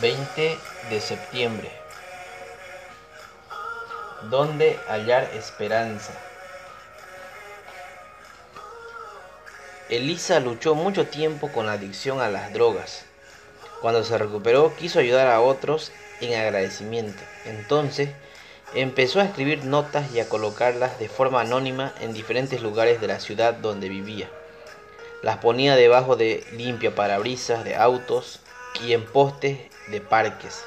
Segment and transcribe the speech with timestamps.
[0.00, 0.58] 20
[0.90, 1.72] de septiembre.
[4.30, 6.12] ¿Dónde hallar esperanza?
[9.88, 13.06] Elisa luchó mucho tiempo con la adicción a las drogas.
[13.80, 15.90] Cuando se recuperó quiso ayudar a otros
[16.20, 17.22] en agradecimiento.
[17.44, 18.10] Entonces
[18.74, 23.18] empezó a escribir notas y a colocarlas de forma anónima en diferentes lugares de la
[23.18, 24.28] ciudad donde vivía.
[25.22, 28.40] Las ponía debajo de limpia parabrisas de autos
[28.82, 29.58] y en postes
[29.88, 30.64] de parques.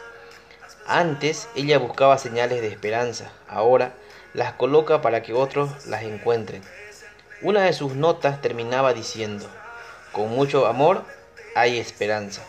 [0.86, 3.94] Antes ella buscaba señales de esperanza, ahora
[4.34, 6.62] las coloca para que otros las encuentren.
[7.42, 9.48] Una de sus notas terminaba diciendo,
[10.12, 11.04] con mucho amor
[11.56, 12.44] hay esperanza.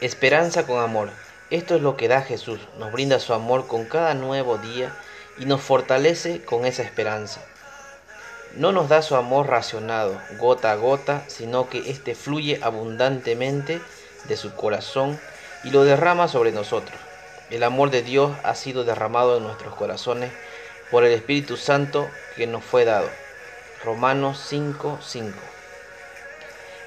[0.00, 1.10] Esperanza con amor.
[1.50, 2.60] Esto es lo que da Jesús.
[2.78, 4.94] Nos brinda su amor con cada nuevo día
[5.38, 7.40] y nos fortalece con esa esperanza.
[8.58, 13.80] No nos da su amor racionado, gota a gota, sino que éste fluye abundantemente
[14.24, 15.20] de su corazón
[15.62, 16.98] y lo derrama sobre nosotros.
[17.50, 20.32] El amor de Dios ha sido derramado en nuestros corazones
[20.90, 23.08] por el Espíritu Santo que nos fue dado.
[23.84, 25.34] Romanos 5:5.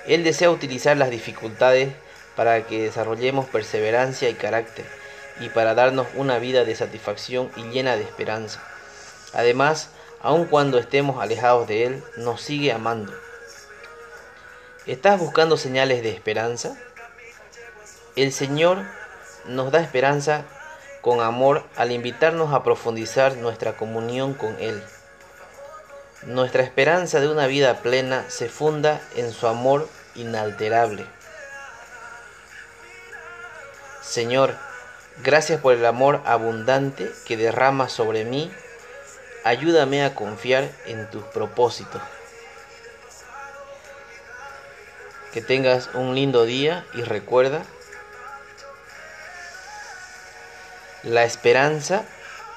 [0.08, 1.94] Él desea utilizar las dificultades
[2.36, 4.84] para que desarrollemos perseverancia y carácter
[5.40, 8.62] y para darnos una vida de satisfacción y llena de esperanza.
[9.32, 9.90] Además,
[10.24, 13.14] aun cuando estemos alejados de Él, nos sigue amando.
[14.86, 16.78] ¿Estás buscando señales de esperanza?
[18.16, 18.80] El Señor
[19.46, 20.46] nos da esperanza
[21.02, 24.84] con amor al invitarnos a profundizar nuestra comunión con Él.
[26.24, 31.06] Nuestra esperanza de una vida plena se funda en su amor inalterable.
[34.04, 34.56] Señor,
[35.24, 38.52] gracias por el amor abundante que derrama sobre mí.
[39.44, 42.02] Ayúdame a confiar en tus propósitos.
[45.34, 47.64] Que tengas un lindo día y recuerda,
[51.04, 52.04] la esperanza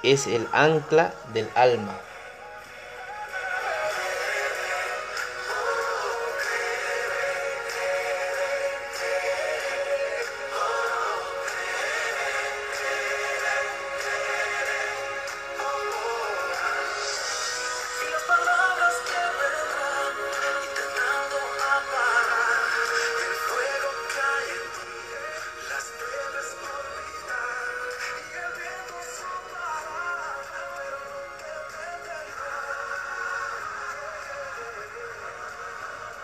[0.03, 1.99] es el ancla del alma.